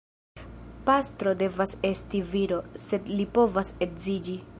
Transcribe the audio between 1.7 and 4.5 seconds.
esti viro, sed li povas edziĝi.